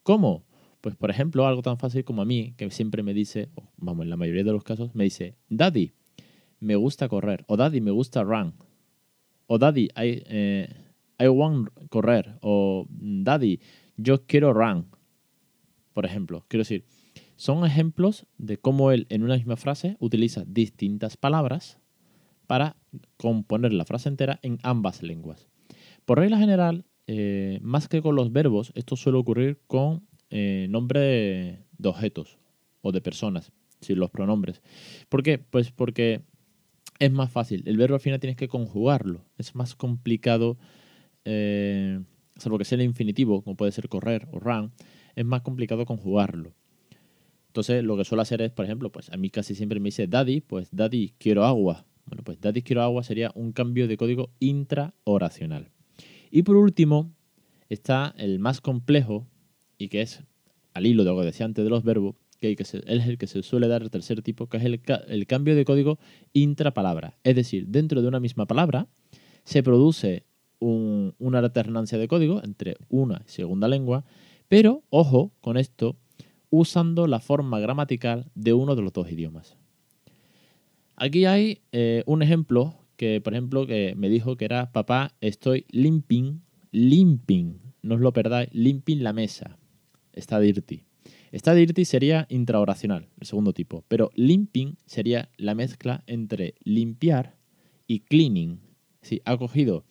¿Cómo? 0.03 0.45
Pues 0.81 0.95
por 0.95 1.09
ejemplo, 1.09 1.45
algo 1.45 1.61
tan 1.61 1.77
fácil 1.77 2.03
como 2.03 2.21
a 2.21 2.25
mí, 2.25 2.53
que 2.57 2.69
siempre 2.71 3.03
me 3.03 3.13
dice, 3.13 3.49
vamos, 3.77 4.03
en 4.03 4.09
la 4.09 4.17
mayoría 4.17 4.43
de 4.43 4.51
los 4.51 4.63
casos, 4.63 4.95
me 4.95 5.03
dice, 5.03 5.35
Daddy, 5.49 5.93
me 6.59 6.75
gusta 6.75 7.09
correr, 7.09 7.43
o 7.47 7.57
Daddy, 7.57 7.81
me 7.81 7.91
gusta 7.91 8.23
run, 8.23 8.53
o 9.47 9.57
Daddy, 9.57 9.85
I, 9.85 10.23
eh, 10.25 10.69
I 11.19 11.27
want 11.27 11.69
correr, 11.89 12.37
o 12.41 12.85
Daddy, 12.89 13.59
yo 13.97 14.25
quiero 14.25 14.53
run, 14.53 14.87
por 15.93 16.05
ejemplo. 16.05 16.45
Quiero 16.47 16.61
decir, 16.61 16.85
son 17.35 17.65
ejemplos 17.65 18.25
de 18.37 18.57
cómo 18.57 18.91
él 18.91 19.05
en 19.09 19.23
una 19.23 19.35
misma 19.35 19.57
frase 19.57 19.97
utiliza 19.99 20.43
distintas 20.45 21.17
palabras 21.17 21.79
para 22.47 22.77
componer 23.17 23.73
la 23.73 23.85
frase 23.85 24.09
entera 24.09 24.39
en 24.41 24.59
ambas 24.63 25.03
lenguas. 25.03 25.49
Por 26.05 26.19
regla 26.19 26.37
general, 26.37 26.85
eh, 27.07 27.59
más 27.61 27.87
que 27.87 28.01
con 28.01 28.15
los 28.15 28.31
verbos, 28.31 28.71
esto 28.75 28.95
suele 28.95 29.19
ocurrir 29.19 29.61
con 29.67 30.07
eh, 30.29 30.67
nombre 30.69 30.99
de, 30.99 31.89
objetos 31.89 32.37
o 32.81 32.91
de 32.91 33.01
personas, 33.01 33.51
si 33.81 33.95
los 33.95 34.09
pronombres. 34.09 34.61
¿Por 35.09 35.23
qué? 35.23 35.39
Pues 35.39 35.71
porque 35.71 36.21
es 36.99 37.11
más 37.11 37.31
fácil. 37.31 37.63
El 37.65 37.77
verbo 37.77 37.95
al 37.95 38.01
final 38.01 38.19
tienes 38.19 38.37
que 38.37 38.47
conjugarlo. 38.47 39.25
Es 39.37 39.55
más 39.55 39.75
complicado, 39.75 40.57
eh, 41.25 41.99
salvo 42.37 42.57
que 42.57 42.65
sea 42.65 42.77
el 42.77 42.83
infinitivo, 42.83 43.41
como 43.41 43.55
puede 43.55 43.71
ser 43.71 43.89
correr 43.89 44.27
o 44.31 44.39
run, 44.39 44.71
es 45.15 45.25
más 45.25 45.41
complicado 45.41 45.85
conjugarlo. 45.85 46.53
Entonces, 47.47 47.83
lo 47.83 47.97
que 47.97 48.05
suelo 48.05 48.21
hacer 48.21 48.41
es, 48.41 48.51
por 48.51 48.65
ejemplo, 48.65 48.91
pues 48.91 49.09
a 49.11 49.17
mí 49.17 49.29
casi 49.31 49.55
siempre 49.55 49.79
me 49.79 49.87
dice 49.87 50.07
daddy, 50.07 50.41
pues 50.41 50.69
daddy 50.71 51.15
quiero 51.17 51.45
agua. 51.45 51.85
Bueno, 52.05 52.23
pues 52.23 52.39
daddy 52.39 52.61
quiero 52.61 52.83
agua 52.83 53.03
sería 53.03 53.31
un 53.33 53.51
cambio 53.53 53.87
de 53.87 53.97
código 53.97 54.29
intraoracional. 54.39 55.71
Y 56.31 56.43
por 56.43 56.55
último, 56.57 57.11
está 57.69 58.13
el 58.17 58.39
más 58.39 58.61
complejo 58.61 59.27
y 59.79 59.87
que 59.87 60.01
es 60.01 60.21
al 60.73 60.85
hilo 60.85 61.03
de 61.03 61.09
lo 61.09 61.19
que 61.19 61.25
decía 61.25 61.47
antes 61.47 61.63
de 61.63 61.69
los 61.71 61.83
verbos, 61.83 62.15
que, 62.39 62.55
es 62.59 62.73
el 62.75 63.17
que 63.17 63.27
se 63.27 63.41
suele 63.41 63.67
dar 63.67 63.81
el 63.81 63.89
tercer 63.89 64.21
tipo, 64.21 64.47
que 64.47 64.57
es 64.57 64.63
el, 64.63 65.25
cambio 65.25 65.55
de 65.55 65.65
código 65.65 65.97
intrapalabra. 66.33 67.17
Es 67.23 67.35
decir, 67.35 67.67
dentro 67.67 68.01
de 68.01 68.07
una 68.07 68.19
misma 68.19 68.45
palabra 68.45 68.87
se 69.43 69.63
produce 69.63 70.25
una 70.59 71.39
alternancia 71.39 71.97
de 71.97 72.07
código 72.07 72.41
entre 72.43 72.75
una 72.89 73.23
y 73.25 73.31
segunda 73.31 73.67
lengua, 73.67 74.05
pero, 74.47 74.83
ojo 74.89 75.31
con 75.41 75.57
esto, 75.57 75.95
usando 76.49 77.07
la 77.07 77.19
forma 77.19 77.59
gramatical 77.59 78.29
de 78.35 78.53
uno 78.53 78.75
de 78.75 78.81
los 78.81 78.93
dos 78.93 79.11
idiomas. 79.11 79.57
Aquí 80.95 81.25
hay 81.25 81.61
eh, 81.71 82.03
un 82.07 82.21
ejemplo 82.21 82.75
que, 82.97 83.21
por 83.21 83.33
ejemplo, 83.33 83.65
que 83.65 83.93
me 83.95 84.09
dijo 84.09 84.35
que 84.35 84.45
era 84.45 84.71
papá, 84.73 85.13
estoy 85.21 85.65
limping, 85.69 86.41
limping, 86.71 87.61
no 87.81 87.95
os 87.95 88.01
lo 88.01 88.11
perdáis, 88.11 88.49
limping 88.51 89.03
la 89.03 89.13
mesa. 89.13 89.58
Está 90.13 90.39
dirty. 90.39 90.83
Está 91.31 91.53
dirty 91.53 91.85
sería 91.85 92.25
intraoracional, 92.29 93.07
el 93.19 93.27
segundo 93.27 93.53
tipo, 93.53 93.83
pero 93.87 94.09
limping 94.15 94.77
sería 94.85 95.29
la 95.37 95.53
mezcla 95.53 96.03
entre 96.07 96.55
limpiar 96.63 97.37
y 97.87 98.01
cleaning. 98.01 98.59
Sí, 99.01 99.21
ha 99.25 99.37
cogido 99.37 99.85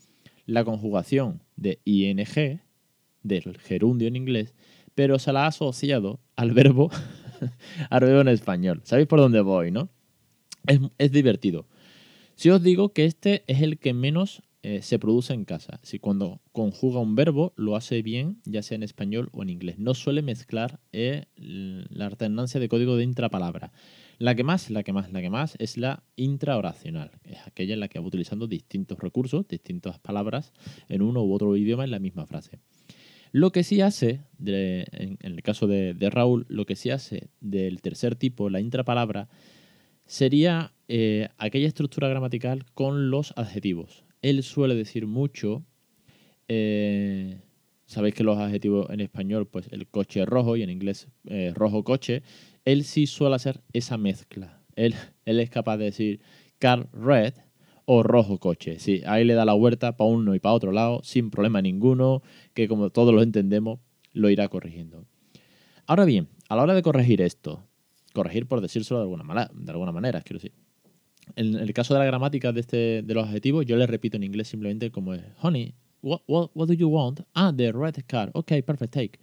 la 0.47 0.65
conjugación 0.65 1.43
de 1.57 1.81
ing, 1.85 2.19
del 3.23 3.59
gerundio 3.59 4.09
en 4.09 4.17
inglés, 4.17 4.55
pero 4.95 5.19
se 5.19 5.33
la 5.33 5.45
ha 5.45 5.49
asociado 5.49 6.21
al 6.35 6.53
verbo, 6.53 6.91
al 7.91 8.01
verbo 8.01 8.21
en 8.23 8.29
español. 8.29 8.81
¿Sabéis 8.85 9.07
por 9.07 9.21
dónde 9.21 9.41
voy, 9.41 9.71
no? 9.71 9.91
Es, 10.99 11.13
divertido. 11.13 11.67
Si 12.35 12.51
os 12.51 12.63
digo 12.63 12.91
que 12.93 13.05
este 13.05 13.43
es 13.47 13.63
el 13.63 13.79
que 13.79 13.95
menos 13.95 14.43
eh, 14.63 14.83
se 14.83 14.99
produce 14.99 15.35
en 15.35 15.45
casa. 15.45 15.79
Si 15.85 16.01
cuando 16.01 16.41
conjuga 16.51 16.99
un 16.99 17.15
verbo, 17.15 17.53
lo 17.57 17.77
hace 17.77 18.03
bien, 18.03 18.41
ya 18.45 18.63
sea 18.63 18.75
en 18.75 18.83
español 18.83 19.29
o 19.33 19.45
en 19.45 19.51
inglés. 19.51 19.79
No 19.79 19.95
suele 19.95 20.21
mezclar 20.21 20.81
eh, 20.91 21.27
la 21.37 22.07
alternancia 22.07 22.59
de 22.59 22.69
código 22.69 22.97
de 22.97 23.05
intrapalabra. 23.05 23.71
La 24.19 24.35
que 24.35 24.43
más, 24.43 24.69
la 24.71 24.83
que 24.83 24.93
más, 24.93 25.13
la 25.13 25.21
que 25.21 25.31
más 25.31 25.55
es 25.61 25.77
la 25.77 26.03
intraoracional. 26.17 27.13
Es 27.23 27.39
aquella 27.47 27.75
en 27.75 27.81
la 27.81 27.87
que 27.87 28.01
va 28.01 28.07
utilizando 28.07 28.49
distintos 28.49 28.99
recursos, 28.99 29.47
distintas 29.47 30.01
palabras 30.01 30.53
en 30.89 31.03
uno 31.03 31.23
u 31.23 31.33
otro 31.33 31.57
idioma 31.57 31.85
en 31.85 31.93
la 31.93 32.01
misma 32.01 32.27
frase. 32.27 32.59
Lo 33.31 33.53
que 33.53 33.63
sí 33.63 33.81
hace, 33.81 34.23
en, 34.45 35.19
el 35.21 35.43
caso 35.43 35.69
de, 35.69 35.95
Raúl, 36.11 36.47
lo 36.49 36.67
que 36.67 36.75
sí 36.75 36.91
hace 36.91 37.29
del 37.41 37.81
tercer 37.81 38.17
tipo, 38.17 38.51
la 38.51 38.59
intrapalabra, 38.59 39.29
sería 40.07 40.73
eh, 40.89 41.29
aquella 41.37 41.69
estructura 41.69 42.09
gramatical 42.09 42.65
con 42.75 43.11
los 43.11 43.35
adjetivos 43.37 44.08
él 44.23 44.43
suele 44.43 44.75
decir 44.75 45.07
mucho, 45.07 45.65
eh, 46.49 47.41
sabéis 47.87 48.15
que 48.15 48.25
los 48.25 48.39
adjetivos 48.39 48.89
en 48.91 49.01
español, 49.01 49.47
pues 49.47 49.69
el 49.71 49.87
coche 49.89 50.25
rojo 50.27 50.57
y 50.57 50.63
en 50.63 50.71
inglés 50.71 51.09
eh, 51.27 51.53
rojo 51.55 51.85
coche, 51.85 52.23
él 52.65 52.85
sí 52.85 53.07
suele 53.07 53.37
hacer 53.37 53.63
esa 53.73 53.97
mezcla. 53.97 54.63
Él, 54.77 54.95
él 55.25 55.41
es 55.41 55.51
capaz 55.51 55.77
de 55.79 55.87
decir 55.87 56.21
car 56.59 56.89
red 56.93 57.35
o 57.85 58.03
rojo 58.03 58.39
coche. 58.39 58.79
Sí, 58.79 59.03
ahí 59.07 59.25
le 59.25 59.35
da 59.35 59.45
la 59.45 59.55
huerta 59.55 59.97
para 59.97 60.11
uno 60.11 60.35
y 60.35 60.41
para 60.41 60.55
otro 60.55 60.73
lado, 60.73 61.01
sin 61.03 61.31
problema 61.31 61.63
ninguno, 61.63 62.23
que 62.53 62.69
como 62.69 62.91
todos 62.91 63.15
lo 63.15 63.23
entendemos, 63.23 63.81
lo 64.13 64.29
irá 64.29 64.49
corrigiendo. 64.49 65.07
Ahora 65.87 66.05
bien, 66.05 66.29
a 66.51 66.57
la 66.57 66.65
hora 66.65 66.75
de 66.75 66.83
corregir 66.83 67.23
esto, 67.23 67.67
corregir 68.13 68.47
por 68.47 68.61
decírselo 68.61 69.01
de 69.01 69.05
alguna 69.05 69.25
manera, 69.25 69.51
de 69.55 69.71
alguna 69.71 69.93
manera 69.93 70.21
quiero 70.21 70.39
decir, 70.39 70.53
en 71.37 71.55
el 71.55 71.73
caso 71.73 71.95
de 71.95 72.01
la 72.01 72.07
gramática 72.07 72.53
de, 72.53 72.61
este, 72.61 73.03
de 73.03 73.15
los 73.15 73.27
adjetivos, 73.27 73.67
yo 73.67 73.77
le 73.77 73.87
repito 73.87 74.17
en 74.17 74.25
inglés 74.25 74.49
simplemente 74.49 74.91
como 74.91 75.15
es, 75.15 75.23
honey, 75.41 75.75
what, 76.03 76.21
what, 76.27 76.51
what 76.55 76.69
do 76.69 76.75
you 76.75 76.89
want? 76.89 77.21
Ah, 77.35 77.53
the 77.57 77.73
red 77.73 77.97
car. 78.07 78.31
Ok, 78.35 78.53
perfect, 78.65 78.93
take. 78.93 79.19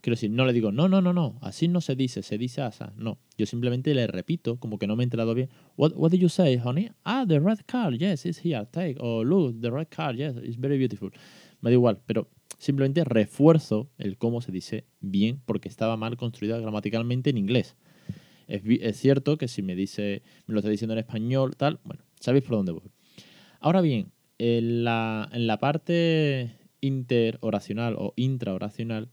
Quiero 0.00 0.14
decir, 0.14 0.30
no 0.30 0.46
le 0.46 0.52
digo, 0.52 0.70
no, 0.70 0.88
no, 0.88 1.00
no, 1.00 1.12
no, 1.12 1.38
así 1.42 1.66
no 1.66 1.80
se 1.80 1.96
dice, 1.96 2.22
se 2.22 2.38
dice 2.38 2.62
asa. 2.62 2.92
No, 2.96 3.18
yo 3.36 3.46
simplemente 3.46 3.92
le 3.94 4.06
repito, 4.06 4.58
como 4.60 4.78
que 4.78 4.86
no 4.86 4.94
me 4.94 5.02
he 5.02 5.04
enterado 5.04 5.34
bien. 5.34 5.48
What, 5.76 5.92
what 5.96 6.10
did 6.12 6.20
you 6.20 6.28
say, 6.28 6.56
honey? 6.56 6.90
Ah, 7.04 7.24
the 7.26 7.40
red 7.40 7.58
car, 7.66 7.92
yes, 7.92 8.24
it's 8.24 8.38
here, 8.44 8.64
take. 8.70 8.96
O 9.00 9.24
look, 9.24 9.60
the 9.60 9.70
red 9.70 9.88
car, 9.88 10.14
yes, 10.14 10.36
it's 10.36 10.56
very 10.56 10.78
beautiful. 10.78 11.10
Me 11.60 11.70
da 11.70 11.74
igual, 11.74 12.00
pero 12.06 12.28
simplemente 12.58 13.02
refuerzo 13.04 13.90
el 13.98 14.18
cómo 14.18 14.40
se 14.40 14.52
dice 14.52 14.84
bien 15.00 15.40
porque 15.44 15.68
estaba 15.68 15.96
mal 15.96 16.16
construida 16.16 16.60
gramaticalmente 16.60 17.30
en 17.30 17.38
inglés. 17.38 17.76
Es, 18.48 18.96
cierto 18.96 19.36
que 19.36 19.46
si 19.46 19.62
me 19.62 19.76
dice, 19.76 20.22
me 20.46 20.54
lo 20.54 20.60
está 20.60 20.70
diciendo 20.70 20.94
en 20.94 21.00
español, 21.00 21.54
tal, 21.56 21.80
bueno, 21.84 22.02
sabéis 22.18 22.44
por 22.44 22.56
dónde 22.56 22.72
voy. 22.72 22.90
Ahora 23.60 23.82
bien, 23.82 24.10
en 24.38 24.84
la, 24.84 25.28
en 25.32 25.46
la 25.46 25.58
parte 25.58 26.56
interoracional 26.80 27.94
o 27.98 28.14
intraoracional, 28.16 29.10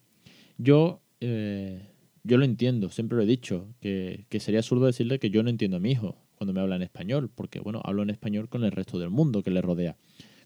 yo, 0.57 1.01
eh, 1.19 1.89
yo 2.23 2.37
lo 2.37 2.45
entiendo, 2.45 2.89
siempre 2.89 3.17
lo 3.17 3.23
he 3.23 3.27
dicho, 3.27 3.67
que, 3.81 4.25
que, 4.29 4.39
sería 4.39 4.61
absurdo 4.61 4.85
decirle 4.85 5.19
que 5.19 5.29
yo 5.29 5.43
no 5.43 5.49
entiendo 5.49 5.77
a 5.77 5.79
mi 5.81 5.91
hijo 5.91 6.15
cuando 6.35 6.53
me 6.53 6.61
habla 6.61 6.77
en 6.77 6.83
español, 6.83 7.29
porque 7.33 7.59
bueno, 7.59 7.81
hablo 7.83 8.03
en 8.03 8.11
español 8.11 8.47
con 8.47 8.63
el 8.63 8.71
resto 8.71 8.99
del 8.99 9.09
mundo 9.09 9.43
que 9.43 9.51
le 9.51 9.61
rodea, 9.61 9.97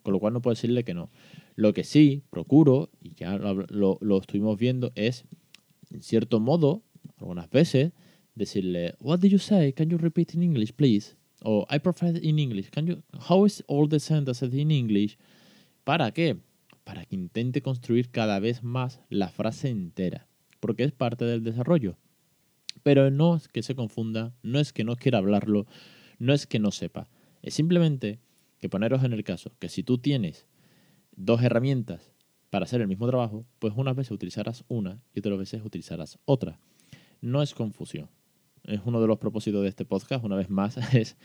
con 0.01 0.13
lo 0.13 0.19
cual 0.19 0.33
no 0.33 0.41
puedo 0.41 0.55
decirle 0.55 0.83
que 0.83 0.95
no. 0.95 1.11
Lo 1.55 1.73
que 1.73 1.83
sí 1.83 2.23
procuro, 2.31 2.89
y 3.03 3.13
ya 3.13 3.37
lo, 3.37 3.53
lo, 3.53 3.99
lo 4.01 4.17
estuvimos 4.19 4.57
viendo, 4.57 4.91
es, 4.95 5.25
en 5.91 6.01
cierto 6.01 6.39
modo, 6.39 6.81
algunas 7.19 7.49
veces, 7.51 7.91
decirle, 8.39 8.95
What 8.99 9.19
did 9.19 9.31
you 9.31 9.37
say? 9.37 9.73
Can 9.73 9.89
you 9.89 9.97
repeat 9.97 10.33
in 10.33 10.41
English, 10.41 10.73
please? 10.73 11.15
O 11.43 11.65
I 11.69 11.79
prefer 11.79 12.17
in 12.21 12.39
English. 12.39 12.71
Can 12.71 12.87
you, 12.87 13.03
how 13.29 13.45
is 13.45 13.63
all 13.67 13.87
the 13.87 13.99
sentences 13.99 14.53
in 14.53 14.71
English? 14.71 15.17
¿Para 15.83 16.11
qué? 16.11 16.37
Para 16.83 17.05
que 17.05 17.15
intente 17.15 17.61
construir 17.61 18.09
cada 18.09 18.39
vez 18.39 18.63
más 18.63 18.99
la 19.09 19.29
frase 19.29 19.69
entera, 19.69 20.27
porque 20.59 20.83
es 20.83 20.91
parte 20.91 21.25
del 21.25 21.43
desarrollo. 21.43 21.97
Pero 22.83 23.11
no 23.11 23.35
es 23.35 23.47
que 23.47 23.61
se 23.61 23.75
confunda, 23.75 24.33
no 24.41 24.59
es 24.59 24.73
que 24.73 24.83
no 24.83 24.95
quiera 24.95 25.19
hablarlo, 25.19 25.67
no 26.17 26.33
es 26.33 26.47
que 26.47 26.59
no 26.59 26.71
sepa. 26.71 27.09
Es 27.41 27.53
simplemente 27.53 28.19
que 28.59 28.69
poneros 28.69 29.03
en 29.03 29.13
el 29.13 29.23
caso 29.23 29.51
que 29.59 29.69
si 29.69 29.83
tú 29.83 29.97
tienes 29.97 30.47
dos 31.15 31.41
herramientas 31.41 32.11
para 32.49 32.63
hacer 32.63 32.81
el 32.81 32.87
mismo 32.87 33.07
trabajo, 33.07 33.45
pues 33.59 33.73
unas 33.75 33.95
veces 33.95 34.11
utilizarás 34.11 34.65
una 34.67 35.01
y 35.13 35.19
otras 35.19 35.37
veces 35.37 35.61
utilizarás 35.63 36.19
otra. 36.25 36.59
No 37.21 37.41
es 37.41 37.53
confusión 37.53 38.09
es 38.69 38.81
uno 38.85 39.01
de 39.01 39.07
los 39.07 39.17
propósitos 39.17 39.63
de 39.63 39.69
este 39.69 39.85
podcast, 39.85 40.23
una 40.23 40.35
vez 40.35 40.49
más, 40.49 40.77
es 40.95 41.17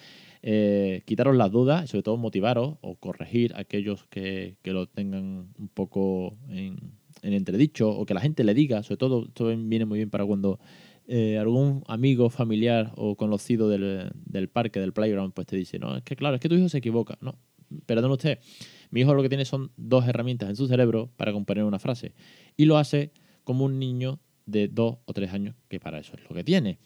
eh, 0.42 1.02
quitaros 1.04 1.36
las 1.36 1.50
dudas 1.50 1.84
y 1.84 1.88
sobre 1.88 2.02
todo 2.02 2.16
motivaros 2.16 2.76
o 2.80 2.96
corregir 2.96 3.54
a 3.54 3.60
aquellos 3.60 4.06
que, 4.06 4.56
lo 4.64 4.86
tengan 4.86 5.52
un 5.58 5.68
poco 5.72 6.36
en, 6.48 6.92
entredicho 7.22 7.90
o 7.90 8.04
que 8.06 8.14
la 8.14 8.20
gente 8.20 8.44
le 8.44 8.54
diga, 8.54 8.82
sobre 8.82 8.98
todo 8.98 9.24
esto 9.26 9.46
viene 9.46 9.84
muy 9.84 9.98
bien 9.98 10.10
para 10.10 10.24
cuando 10.26 10.58
eh, 11.06 11.38
algún 11.38 11.84
amigo, 11.86 12.30
familiar 12.30 12.92
o 12.96 13.16
conocido 13.16 13.68
del, 13.68 14.10
del, 14.24 14.48
parque, 14.48 14.80
del 14.80 14.92
playground, 14.92 15.32
pues 15.32 15.46
te 15.46 15.56
dice, 15.56 15.78
no, 15.78 15.96
es 15.96 16.02
que 16.02 16.16
claro, 16.16 16.36
es 16.36 16.40
que 16.40 16.48
tu 16.48 16.54
hijo 16.54 16.68
se 16.68 16.78
equivoca. 16.78 17.18
No, 17.20 17.38
perdón 17.86 18.10
usted, 18.10 18.38
mi 18.90 19.00
hijo 19.00 19.14
lo 19.14 19.22
que 19.22 19.28
tiene 19.28 19.44
son 19.44 19.70
dos 19.76 20.06
herramientas 20.06 20.48
en 20.48 20.56
su 20.56 20.66
cerebro 20.66 21.10
para 21.16 21.32
componer 21.32 21.64
una 21.64 21.78
frase 21.78 22.14
y 22.56 22.64
lo 22.64 22.78
hace 22.78 23.12
como 23.44 23.64
un 23.64 23.78
niño 23.78 24.20
de 24.46 24.68
dos 24.68 24.98
o 25.04 25.12
tres 25.12 25.32
años, 25.32 25.54
que 25.68 25.80
para 25.80 25.98
eso 25.98 26.14
es 26.16 26.28
lo 26.28 26.34
que 26.34 26.44
tiene. 26.44 26.78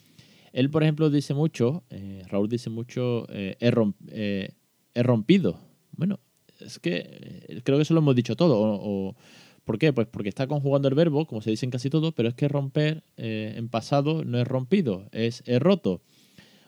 Él, 0.53 0.71
por 0.71 0.83
ejemplo, 0.83 1.11
dice 1.11 1.35
mucho, 1.35 1.85
eh, 1.91 2.23
Raúl 2.29 2.49
dice 2.49 2.71
mucho, 2.71 3.27
eh, 3.31 3.57
eh, 3.61 4.51
he, 4.95 5.03
rompido. 5.03 5.61
Bueno, 5.93 6.21
es 6.61 6.79
que 6.79 7.61
creo 7.65 7.79
que 7.79 7.83
eso 7.83 7.95
lo 7.95 8.01
hemos 8.01 8.17
dicho 8.17 8.37
todo. 8.37 8.57
O, 8.59 9.17
¿Por 9.65 9.79
qué? 9.79 9.93
Pues 9.93 10.07
porque 10.07 10.31
está 10.31 10.47
conjugando 10.47 10.89
el 10.89 10.95
verbo, 10.95 11.27
como 11.27 11.43
se 11.43 11.51
dice 11.51 11.67
en 11.67 11.71
casi 11.71 11.91
todo, 11.91 12.13
pero 12.13 12.31
es 12.31 12.35
que 12.35 12.49
romper 12.49 13.05
en 13.17 13.69
pasado 13.69 14.25
no 14.25 14.39
es 14.39 14.49
rompido, 14.49 15.09
es 15.13 15.43
he 15.47 15.59
roto 15.59 16.01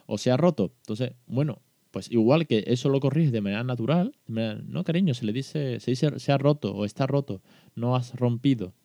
o 0.05 0.19
se 0.19 0.29
ha 0.29 0.37
roto. 0.37 0.71
Entonces, 0.81 1.13
bueno, 1.25 1.63
pues 1.89 2.11
igual 2.11 2.45
que 2.45 2.63
eso 2.67 2.89
lo 2.89 2.99
corrige 2.99 3.31
de 3.31 3.41
manera 3.41 3.63
natural, 3.63 4.15
no 4.27 4.83
cariño, 4.83 5.15
se 5.15 5.25
le 5.25 5.33
dice, 5.33 5.79
se 5.79 5.91
dice 5.91 6.19
se 6.19 6.31
ha 6.31 6.37
roto 6.37 6.75
o 6.75 6.85
está 6.85 7.07
roto, 7.07 7.41
no 7.75 7.95
has 7.95 8.13
rompido. 8.13 8.75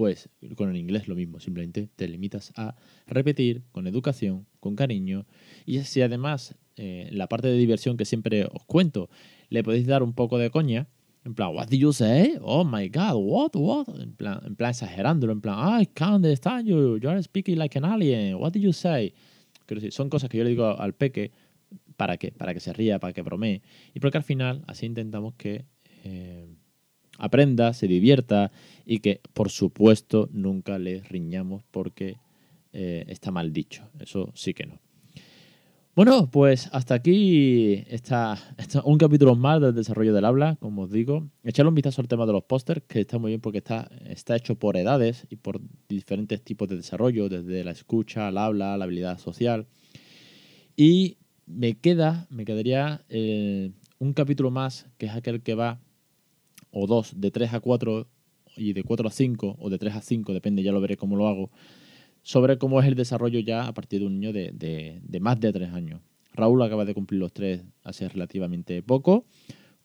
Pues 0.00 0.30
con 0.56 0.70
el 0.70 0.78
inglés 0.78 1.08
lo 1.08 1.14
mismo, 1.14 1.40
simplemente 1.40 1.90
te 1.94 2.08
limitas 2.08 2.54
a 2.56 2.74
repetir 3.06 3.64
con 3.70 3.86
educación, 3.86 4.46
con 4.58 4.74
cariño. 4.74 5.26
Y 5.66 5.80
si 5.80 6.00
además, 6.00 6.54
eh, 6.76 7.10
la 7.12 7.26
parte 7.26 7.48
de 7.48 7.58
diversión 7.58 7.98
que 7.98 8.06
siempre 8.06 8.46
os 8.46 8.64
cuento, 8.64 9.10
le 9.50 9.62
podéis 9.62 9.86
dar 9.86 10.02
un 10.02 10.14
poco 10.14 10.38
de 10.38 10.48
coña, 10.48 10.88
en 11.26 11.34
plan, 11.34 11.54
what 11.54 11.68
did 11.68 11.80
you 11.80 11.92
say? 11.92 12.38
Oh 12.40 12.64
my 12.64 12.88
god, 12.88 13.16
what, 13.16 13.50
what? 13.52 14.00
En 14.00 14.14
plan, 14.14 14.40
en 14.46 14.56
plan 14.56 14.70
exagerándolo, 14.70 15.34
en 15.34 15.42
plan, 15.42 15.82
I 15.82 15.84
can't 15.84 16.14
understand 16.14 16.66
you, 16.66 16.96
you 16.96 17.10
are 17.10 17.22
speaking 17.22 17.58
like 17.58 17.76
an 17.76 17.84
alien, 17.84 18.36
what 18.36 18.52
did 18.52 18.62
you 18.62 18.72
say? 18.72 19.12
Quiero 19.66 19.82
decir, 19.82 19.92
son 19.92 20.08
cosas 20.08 20.30
que 20.30 20.38
yo 20.38 20.44
le 20.44 20.48
digo 20.48 20.80
al 20.80 20.94
peque 20.94 21.30
para 21.98 22.16
que, 22.16 22.32
para 22.32 22.54
que 22.54 22.60
se 22.60 22.72
ría, 22.72 23.00
para 23.00 23.12
que 23.12 23.20
bromee. 23.20 23.60
Y 23.92 24.00
porque 24.00 24.16
al 24.16 24.24
final 24.24 24.64
así 24.66 24.86
intentamos 24.86 25.34
que 25.34 25.66
eh, 26.04 26.46
aprenda, 27.20 27.72
se 27.72 27.86
divierta 27.86 28.50
y 28.84 28.98
que, 28.98 29.20
por 29.34 29.50
supuesto, 29.50 30.28
nunca 30.32 30.78
le 30.78 31.02
riñamos 31.02 31.62
porque 31.70 32.16
eh, 32.72 33.04
está 33.08 33.30
mal 33.30 33.52
dicho. 33.52 33.88
Eso 33.98 34.32
sí 34.34 34.54
que 34.54 34.66
no. 34.66 34.80
Bueno, 35.96 36.30
pues 36.30 36.70
hasta 36.72 36.94
aquí 36.94 37.84
está, 37.88 38.38
un 38.84 38.96
capítulo 38.96 39.34
más 39.34 39.60
del 39.60 39.74
desarrollo 39.74 40.14
del 40.14 40.24
habla, 40.24 40.56
como 40.56 40.82
os 40.82 40.90
digo. 40.90 41.28
Echarle 41.42 41.68
un 41.68 41.74
vistazo 41.74 42.00
al 42.00 42.08
tema 42.08 42.26
de 42.26 42.32
los 42.32 42.44
pósters, 42.44 42.82
que 42.86 43.00
está 43.00 43.18
muy 43.18 43.32
bien 43.32 43.40
porque 43.40 43.58
está, 43.58 43.90
está 44.06 44.36
hecho 44.36 44.54
por 44.54 44.76
edades 44.76 45.26
y 45.30 45.36
por 45.36 45.60
diferentes 45.88 46.42
tipos 46.42 46.68
de 46.68 46.76
desarrollo, 46.76 47.28
desde 47.28 47.64
la 47.64 47.72
escucha, 47.72 48.28
al 48.28 48.38
habla, 48.38 48.78
la 48.78 48.84
habilidad 48.84 49.18
social. 49.18 49.66
Y 50.76 51.18
me 51.44 51.74
queda, 51.76 52.28
me 52.30 52.44
quedaría 52.44 53.04
eh, 53.08 53.72
un 53.98 54.12
capítulo 54.12 54.50
más, 54.50 54.86
que 54.96 55.06
es 55.06 55.12
aquel 55.12 55.42
que 55.42 55.54
va 55.54 55.80
o 56.70 56.86
dos 56.86 57.20
de 57.20 57.30
3 57.30 57.54
a 57.54 57.60
4 57.60 58.06
y 58.56 58.72
de 58.72 58.82
4 58.82 59.08
a 59.08 59.10
5 59.10 59.56
o 59.58 59.70
de 59.70 59.78
3 59.78 59.94
a 59.94 60.02
5, 60.02 60.32
depende, 60.32 60.62
ya 60.62 60.72
lo 60.72 60.80
veré 60.80 60.96
cómo 60.96 61.16
lo 61.16 61.28
hago, 61.28 61.50
sobre 62.22 62.58
cómo 62.58 62.80
es 62.80 62.86
el 62.86 62.94
desarrollo 62.94 63.40
ya 63.40 63.66
a 63.66 63.74
partir 63.74 64.00
de 64.00 64.06
un 64.06 64.14
niño 64.14 64.32
de, 64.32 64.52
de, 64.52 65.20
más 65.20 65.40
de 65.40 65.52
3 65.52 65.72
años. 65.72 66.00
Raúl 66.32 66.62
acaba 66.62 66.84
de 66.84 66.94
cumplir 66.94 67.20
los 67.20 67.32
3 67.32 67.62
hace 67.82 68.08
relativamente 68.08 68.82
poco. 68.82 69.24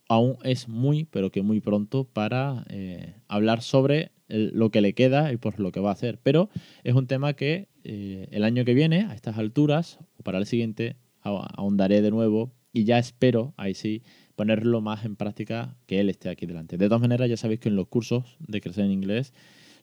Aún 0.08 0.38
es 0.44 0.68
muy, 0.68 1.06
pero 1.06 1.32
que 1.32 1.42
muy 1.42 1.60
pronto 1.60 2.04
para 2.04 2.66
eh, 2.70 3.16
hablar 3.28 3.62
sobre 3.64 4.12
lo 4.28 4.70
que 4.70 4.82
le 4.82 4.94
queda 4.94 5.32
y 5.32 5.38
por 5.38 5.60
lo 5.60 5.72
que 5.72 5.80
va 5.80 5.90
a 5.90 5.94
hacer. 5.94 6.20
Pero 6.22 6.50
es 6.84 6.94
un 6.94 7.08
tema 7.08 7.34
que 7.34 7.70
eh, 7.84 8.28
el 8.32 8.44
año 8.44 8.66
que 8.66 8.76
viene, 8.76 9.06
a 9.06 9.16
estas 9.16 9.38
alturas, 9.38 10.00
o 10.18 10.24
para 10.24 10.38
el 10.38 10.46
siguiente, 10.46 10.98
ahondaré 11.22 12.02
de 12.04 12.12
nuevo 12.12 12.54
y 12.72 12.84
ya 12.84 13.00
espero, 13.00 13.54
ahí 13.58 13.74
sí, 13.74 14.04
ponerlo 14.36 14.82
más 14.82 15.06
en 15.06 15.16
práctica 15.16 15.76
que 15.88 16.00
él 16.00 16.10
esté 16.10 16.30
aquí 16.30 16.46
delante. 16.46 16.78
De 16.78 16.88
todas 16.88 17.02
maneras, 17.02 17.30
ya 17.30 17.38
sabéis 17.38 17.60
que 17.60 17.70
en 17.70 17.76
los 17.76 17.88
cursos 17.88 18.38
de 18.40 18.62
crecer 18.62 18.86
en 18.86 18.92
inglés 18.92 19.34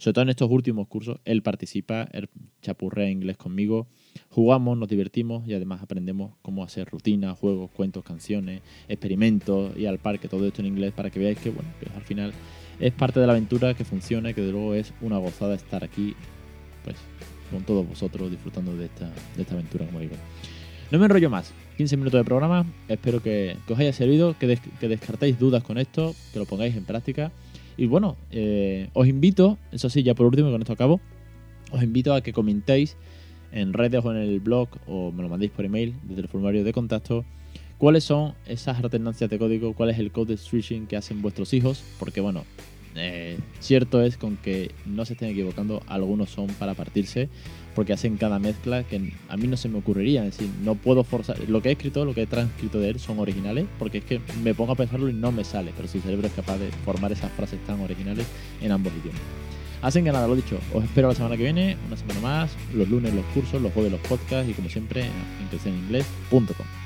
sobre 0.02 0.14
todo 0.14 0.22
en 0.24 0.30
estos 0.30 0.50
últimos 0.50 0.88
cursos, 0.88 1.20
él 1.24 1.42
participa, 1.42 2.08
él 2.10 2.28
chapurrea 2.60 3.08
inglés 3.08 3.36
conmigo, 3.36 3.86
jugamos, 4.30 4.76
nos 4.76 4.88
divertimos 4.88 5.46
y 5.46 5.54
además 5.54 5.80
aprendemos 5.80 6.32
cómo 6.42 6.64
hacer 6.64 6.88
rutinas, 6.88 7.38
juegos, 7.38 7.70
cuentos, 7.70 8.02
canciones, 8.02 8.62
experimentos 8.88 9.76
y 9.76 9.86
al 9.86 10.00
parque, 10.00 10.26
todo 10.26 10.44
esto 10.44 10.60
en 10.60 10.66
inglés 10.66 10.92
para 10.92 11.08
que 11.08 11.20
veáis 11.20 11.38
que, 11.38 11.50
bueno, 11.50 11.70
que 11.78 11.88
al 11.94 12.02
final 12.02 12.32
es 12.80 12.92
parte 12.92 13.20
de 13.20 13.28
la 13.28 13.32
aventura 13.32 13.74
que 13.74 13.84
funciona 13.84 14.30
y 14.30 14.34
que 14.34 14.40
de 14.40 14.50
luego 14.50 14.74
es 14.74 14.92
una 15.02 15.18
gozada 15.18 15.54
estar 15.54 15.84
aquí, 15.84 16.16
pues, 16.82 16.96
con 17.52 17.62
todos 17.62 17.88
vosotros 17.88 18.28
disfrutando 18.28 18.76
de 18.76 18.86
esta, 18.86 19.08
de 19.36 19.42
esta 19.42 19.54
aventura, 19.54 19.86
como 19.86 20.00
digo. 20.00 20.16
No 20.90 20.98
me 20.98 21.04
enrollo 21.04 21.30
más. 21.30 21.54
15 21.76 21.96
minutos 21.96 22.20
de 22.20 22.24
programa. 22.24 22.66
Espero 22.88 23.22
que, 23.22 23.56
os 23.68 23.78
haya 23.78 23.92
servido, 23.92 24.36
que, 24.38 24.58
descartéis 24.88 25.38
dudas 25.38 25.62
con 25.62 25.78
esto, 25.78 26.14
que 26.32 26.38
lo 26.38 26.46
pongáis 26.46 26.76
en 26.76 26.84
práctica. 26.84 27.32
Y 27.76 27.86
bueno, 27.86 28.16
eh, 28.30 28.88
os 28.92 29.06
invito, 29.06 29.58
eso 29.72 29.88
sí, 29.88 30.02
ya 30.02 30.14
por 30.14 30.26
último, 30.26 30.50
con 30.50 30.60
esto 30.60 30.72
acabo, 30.72 31.00
os 31.70 31.82
invito 31.82 32.14
a 32.14 32.20
que 32.20 32.32
comentéis 32.32 32.96
en 33.52 33.72
redes 33.72 34.04
o 34.04 34.12
en 34.12 34.18
el 34.18 34.40
blog 34.40 34.68
o 34.86 35.12
me 35.12 35.22
lo 35.22 35.28
mandéis 35.28 35.52
por 35.52 35.64
email 35.64 35.94
desde 36.04 36.22
el 36.22 36.28
formulario 36.28 36.64
de 36.64 36.72
contacto 36.72 37.24
cuáles 37.82 38.04
son 38.04 38.34
esas 38.46 38.78
alternancias 38.78 39.28
de 39.28 39.40
código, 39.40 39.74
cuál 39.74 39.90
es 39.90 39.98
el 39.98 40.12
code 40.12 40.36
switching 40.36 40.86
que 40.86 40.96
hacen 40.96 41.20
vuestros 41.20 41.52
hijos, 41.52 41.82
porque 41.98 42.20
bueno, 42.20 42.44
eh, 42.94 43.38
cierto 43.60 44.02
es 44.02 44.16
con 44.16 44.36
que 44.36 44.70
no 44.86 45.04
se 45.04 45.14
estén 45.14 45.30
equivocando, 45.30 45.82
algunos 45.86 46.30
son 46.30 46.48
para 46.48 46.74
partirse, 46.74 47.28
porque 47.74 47.92
hacen 47.92 48.16
cada 48.16 48.38
mezcla 48.38 48.84
que 48.84 49.12
a 49.28 49.36
mí 49.36 49.46
no 49.48 49.56
se 49.56 49.68
me 49.68 49.78
ocurriría. 49.78 50.24
Es 50.26 50.36
decir, 50.36 50.50
no 50.62 50.74
puedo 50.74 51.04
forzar. 51.04 51.38
Lo 51.48 51.62
que 51.62 51.70
he 51.70 51.72
escrito, 51.72 52.04
lo 52.04 52.14
que 52.14 52.22
he 52.22 52.26
transcrito 52.26 52.78
de 52.78 52.90
él 52.90 53.00
son 53.00 53.18
originales, 53.18 53.66
porque 53.78 53.98
es 53.98 54.04
que 54.04 54.20
me 54.42 54.54
pongo 54.54 54.72
a 54.72 54.76
pensarlo 54.76 55.08
y 55.08 55.14
no 55.14 55.32
me 55.32 55.44
sale, 55.44 55.72
pero 55.76 55.88
su 55.88 56.00
cerebro 56.00 56.26
es 56.26 56.32
capaz 56.32 56.58
de 56.58 56.70
formar 56.84 57.12
esas 57.12 57.32
frases 57.32 57.58
tan 57.66 57.80
originales 57.80 58.26
en 58.60 58.72
ambos 58.72 58.92
idiomas. 59.02 59.22
Así 59.80 60.00
que 60.02 60.12
nada, 60.12 60.28
lo 60.28 60.36
dicho, 60.36 60.58
os 60.72 60.84
espero 60.84 61.08
la 61.08 61.14
semana 61.14 61.36
que 61.36 61.42
viene, 61.42 61.76
una 61.88 61.96
semana 61.96 62.20
más, 62.20 62.52
los 62.72 62.88
lunes 62.88 63.12
los 63.14 63.24
cursos, 63.26 63.60
los 63.60 63.72
jueves 63.72 63.90
los 63.90 64.00
podcasts 64.02 64.48
y 64.48 64.52
como 64.52 64.68
siempre 64.68 65.02
en 65.02 65.48
creceninglés.com. 65.50 66.81